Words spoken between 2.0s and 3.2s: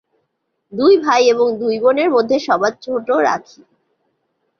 মধ্যে সবার ছোট